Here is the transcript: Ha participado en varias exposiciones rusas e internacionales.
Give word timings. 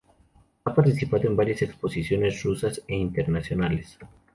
Ha 0.63 0.73
participado 0.73 1.27
en 1.27 1.35
varias 1.35 1.61
exposiciones 1.61 2.41
rusas 2.41 2.81
e 2.87 2.95
internacionales. 2.95 3.99